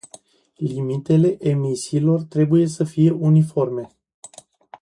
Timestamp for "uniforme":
3.11-3.95